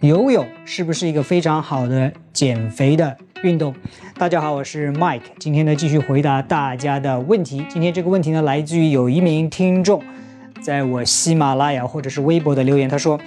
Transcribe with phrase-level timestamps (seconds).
[0.00, 3.74] 游泳是不是一个非常好的减肥的运动？
[4.16, 7.66] 大家好，我是 Mike，今天呢继续回答大家的问题。
[7.68, 10.02] 今天这个问题呢来自于有一名听众
[10.62, 13.20] 在我喜马拉雅或者是微博的留言，他说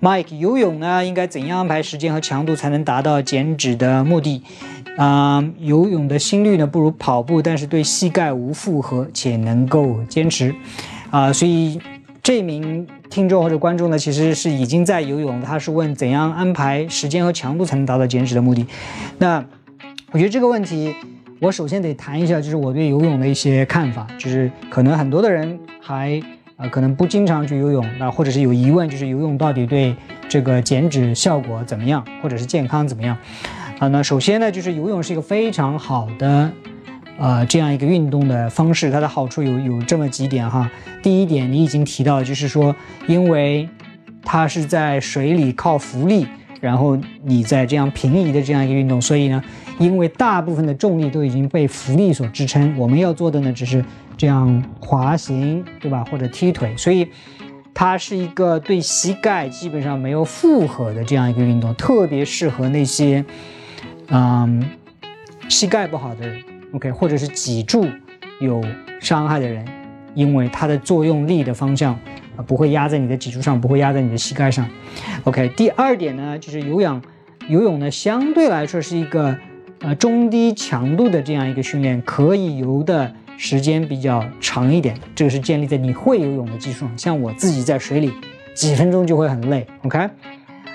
[0.00, 4.42] ：“Mike，游泳呢应该怎样安排时间和强度才能达到减脂的目的？
[4.96, 10.54] 啊，游泳的心率呢不如跑步，但是对膝盖无负荷且能够坚持。
[11.10, 11.78] 啊，所以。”
[12.20, 12.86] 这名
[13.18, 18.64] 听众或者观众呢，其实是已经在游泳，他是问怎样安排时间和强度才能达到减脂的目的。
[19.18, 19.44] 那
[20.12, 20.94] 我觉得这个问题，
[21.40, 26.22] 我首先得谈一下，就是我对游泳的一些看法，就是可能很多的人还
[26.54, 29.96] 啊可能不经常去游泳，那或者是有疑问，就是游泳到底对
[30.28, 33.18] 这个减脂效果怎么样，或者是健康怎么样？
[33.80, 36.52] 啊，那首先呢，就是游泳是一个非常好的。
[37.18, 40.70] 呃，这样一个运动的方式，它的好处有有这么几点哈。
[41.02, 42.74] 第一点，你已经提到，就是说，
[43.08, 43.68] 因为
[44.22, 46.26] 它是在水里靠浮力，
[46.60, 49.42] 然后你在这样平移的这样一个运动，所以呢，
[49.78, 53.84] 因为大部分的重力都已经被浮力所支撑，我们要做的呢，只是
[54.16, 56.04] 这样滑行，对吧？
[56.10, 57.08] 或者踢腿，所以
[57.74, 63.24] 它是一个对膝盖基本上没有负荷的这样一个运动，特别适合那些
[64.08, 64.64] 嗯
[65.48, 66.40] 膝盖不好的人。
[66.72, 67.86] OK，或者是脊柱
[68.40, 68.62] 有
[69.00, 69.66] 伤害的人，
[70.14, 71.94] 因为它的作用力的方向
[72.36, 74.68] 啊不会压在你的脊柱上，不会压在你的膝盖上。
[75.24, 77.00] OK，第二点呢，就是有氧，
[77.48, 79.34] 游泳呢相对来说是一个
[79.80, 84.94] 呃中低强度的这样一个训练，可以游的时间比较长一点。
[85.14, 86.98] 这个是建立在你会游泳的基础上。
[86.98, 88.12] 像我自己在水里
[88.54, 89.66] 几分钟就会很累。
[89.84, 89.98] OK，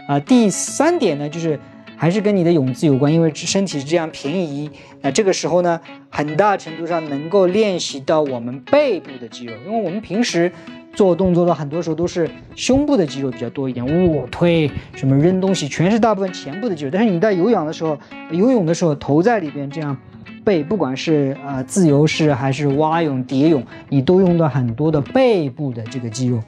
[0.07, 1.59] 啊，第三点呢就是。
[1.95, 4.69] 还是跟你的泳姿有关，因为身体是这样平移，
[5.02, 10.52] 那这个时候呢，很大程度上能够练习到我们背部的肌肉，因为我们平时
[10.94, 16.91] 做动作的很多时候都是胸部的肌肉比较多一点，卧推什么扔东西，全是大部分前部的肌肉。
[16.91, 17.97] 但是你在有氧的时候，
[18.31, 19.97] 游泳的时候头在里边这样
[20.44, 26.39] 背，不管是呃自由式还是蛙泳、蝶泳，你都用到很多的背部的这个肌肉，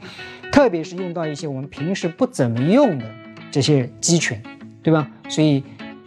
[0.51, 3.05] 特别是用到一些我们平时不怎么用的
[3.49, 4.37] 这些肌群。
[4.85, 5.09] 对吧？
[5.29, 5.63] 所以，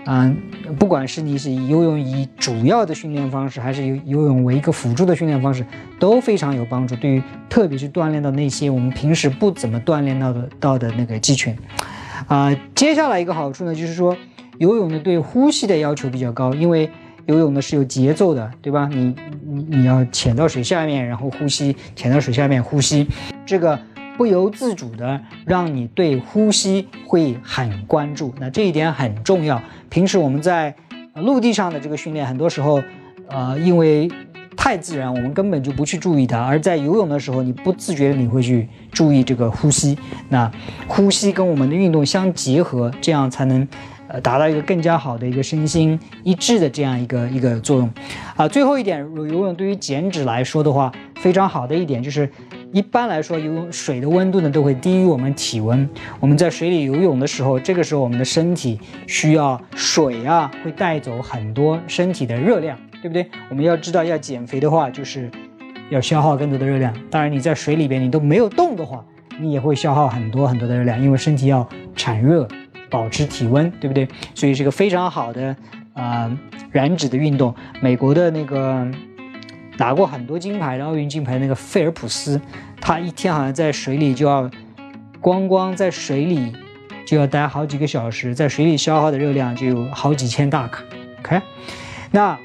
[0.07, 0.37] 嗯，
[0.79, 5.67] 不管是你是以游泳以主要的训练方式，还是游游泳为一个辅助的训练方式，
[5.99, 6.95] 都非常有帮助。
[6.95, 11.57] 对于特别是锻炼到那些我们平时不怎么锻炼到的到的那个肌群，
[12.29, 14.17] 啊，接下来一个好处呢，就是说
[14.59, 16.89] 游泳呢对呼吸的要求比较高，因为
[17.27, 18.89] 游泳呢是有节奏的，对吧？
[18.93, 19.13] 你
[19.45, 23.09] 你你要潜到水下面，然后呼吸，潜到水下面呼吸，
[23.45, 23.77] 这个。
[24.19, 29.63] 不由自主的让你对呼吸会很关注，那这一点很重要。
[29.89, 30.75] 平时我们在
[31.15, 32.83] 陆地上的这个训练，很多时候，
[33.29, 34.11] 呃，因为
[34.57, 39.97] 太自然，我们根本就不去注意它；而在游泳的时候，你不自觉的你会去注意这个呼吸。
[40.29, 40.51] 那
[40.89, 43.67] 呼吸跟我们的运动相结合，这样才能
[44.09, 47.89] 呃达到一个更加好的一个身心一致的这样一个一个作用。
[48.35, 52.29] 啊，最后一点，游泳对于减脂来说的话，非常好的一点就是。
[52.71, 55.89] 一般来说，游泳水的温度呢都会低于我们体温。
[56.21, 63.27] 我们在水里游泳的时候，这个时候我们的身体需要水啊，会带走很多身体的热量，对不对？
[63.49, 65.31] 我们要知道，要减肥的话，就是
[65.89, 66.95] 要消耗更多的热量。
[67.11, 69.03] 当然，你在水里边你都没有动的话，
[69.41, 72.47] 你也会消耗很多很多的热量，因为身体要产热，
[72.91, 74.07] 保持体温，对不对？
[74.35, 75.57] 所以是个非常好的
[75.95, 76.31] 啊
[76.71, 77.55] 燃脂的运动。
[77.81, 78.87] 美国的那个。
[79.79, 82.39] 拿过很多金牌的奥运金牌那个费尔普斯，
[82.81, 84.51] 他一天好像在水里就要，
[85.21, 86.53] 光光在水里
[87.07, 90.83] 就要待好几个小时，在水里消耗的热量就有好几千大卡。
[91.21, 91.41] OK，
[92.11, 92.37] 那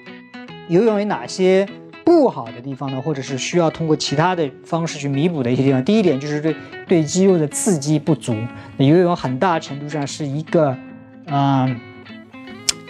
[0.68, 1.68] 游泳有哪些
[2.06, 3.02] 不好的地方呢？
[3.02, 5.84] 或者是需要通过其他的方式去弥补的一些地方？
[5.84, 6.56] 第一点就是对
[6.88, 8.36] 对肌肉的刺激不足。
[8.78, 10.78] 那游泳很大程度上是一个，
[11.26, 11.80] 嗯。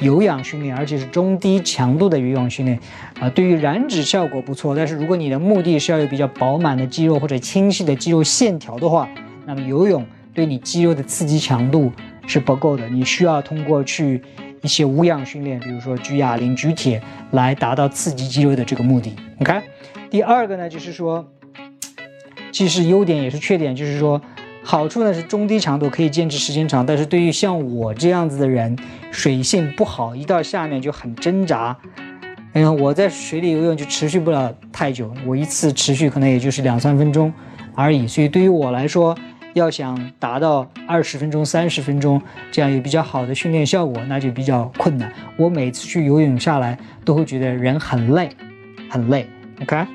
[0.04, 2.78] 有氧训练，而且是中低强度的有氧训练，
[3.20, 4.76] 啊，对于燃脂效果不错。
[4.76, 9.10] 但是如果你的目的是要有比较饱满的肌肉或者清晰的肌肉线条的话，
[9.46, 11.92] 那么游泳对你肌肉的刺激强度
[12.28, 12.88] 是不够的。
[12.90, 14.22] 你需要通过去
[14.62, 17.02] 一些无氧训练，比如说举哑铃、举铁，
[17.32, 19.16] 来达到刺激肌肉的这个目的。
[19.40, 19.62] OK，
[20.10, 21.26] 第二个呢，就是说，
[22.52, 24.22] 既是优点也是缺点，就是说。
[24.64, 28.76] 好处呢是中低强度可以坚持时间长，但是对于像我这样子的人，
[29.12, 31.78] 水性不好，一到下面就很挣扎。
[32.54, 37.32] 哎呀，我在水里游泳就持续不了太久，我一次持续可能也就是两三分钟
[37.76, 38.08] 而已。
[38.08, 39.18] 所以对于我来说，
[39.54, 42.22] 要想达到二十分钟、三十分钟
[42.52, 45.12] 这样有比较好的训练效果，那就比较困难。
[45.36, 48.30] 我每次去游泳下来都会觉得人很累，
[48.90, 49.28] 很累。
[49.64, 49.88] OK。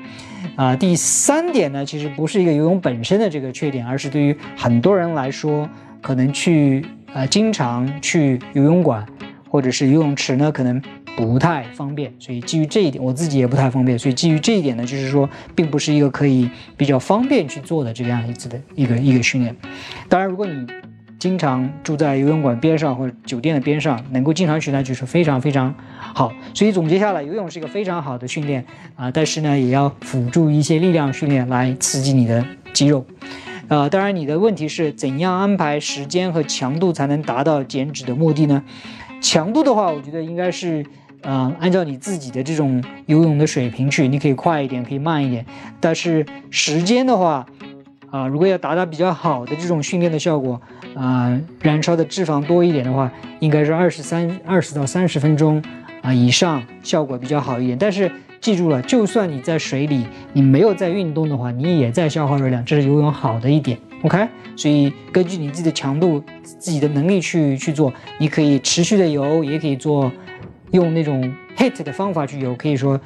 [0.55, 5.69] 啊，第三点呢，其实不是一个游泳本身的这个缺点，而是对于很多人来说，
[6.01, 9.05] 可能去呃经常去游泳馆
[9.49, 10.81] 或者是游泳池呢，可能
[11.17, 12.13] 不太方便。
[12.19, 13.99] 所以基于这一点，我自己也不太方便。
[13.99, 19.55] 所以基于这一点呢，就是说，并不是一个可以比较方便去做的这个样子的一个一个训练。
[20.07, 20.65] 当然，如果你
[21.19, 26.31] 经常住在游泳馆边上或者酒店的边上，能够经常去，那就是非常非常好。
[26.53, 33.05] 所以总结下来，游泳是一个非常好的训练啊，但是呢，也要辅助一些力量训练来刺激你的肌肉。
[33.67, 38.63] 呃，当然，你的问题是怎样安排时间和强度才能达到减脂的目的呢？
[39.21, 40.83] 强度的话，我觉得应该是，
[41.21, 45.45] 呃，按照你自己的这种游泳的水平去，你可以快一点，可以慢一点。
[45.79, 47.45] 但是时间的话，
[48.09, 50.59] 啊，如果要达到比较好的这种训练的效果，
[50.95, 55.61] 啊，燃烧的脂肪多一点的话，应该是二十三二十到三十分钟
[56.01, 57.77] 啊以上，效果比较好一点。
[57.77, 63.77] 但是记住了，就算你在水里，你没有在运动的话，你也在消耗热量，这是游泳好的一点。
[64.03, 70.11] OK，所以根据你自己的强度、自己的能力去去做，你可以持续的游，也可以做
[70.71, 72.99] 用那种 HIT 的方法去游，可以说。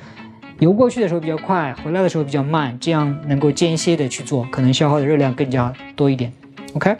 [0.59, 6.31] 游过去的时候比较快，回来的时候比较慢，这样能够间歇的去做，可能消耗的热量更加多一点。
[6.73, 6.95] OK，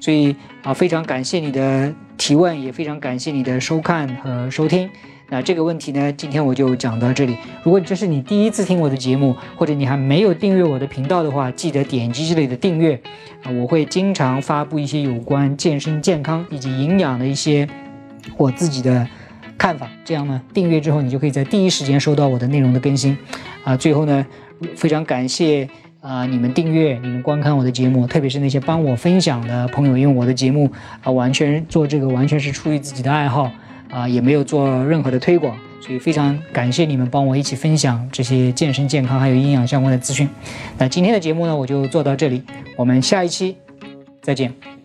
[0.00, 4.88] 所以啊，非常感谢你的提问，也非常感谢你的收看和收听。
[5.28, 7.36] 那这个问题呢，今天我就讲到这里。
[7.62, 13.00] 如果这是你第一次听我的节目，或者你还没有订阅我的频道的话，记得点击这里的订阅
[13.44, 17.68] 啊，我会经常发布一些有关健身、健康以及营养的一些
[18.36, 19.08] 我自己的。
[19.58, 23.14] 看法，这样呢，订阅之后你就可以在第一时间收到我的内容的更新，
[23.62, 24.26] 啊，最后呢，
[24.74, 25.68] 非常感谢
[26.00, 30.70] 啊你们订阅、你们观看我的节目，特别是那些帮我分享的朋友，因为我的节目
[31.02, 33.50] 啊完全做这个完全是出于自己的爱好
[33.90, 40.28] 啊，也没有做任何的推广，所以非常感谢你们帮我一起分享这些健身、健康还有营养相关的资讯。
[40.78, 42.42] 那今天的节目呢，我就做到这里，
[42.76, 43.56] 我们下一期
[44.22, 44.79] 再见。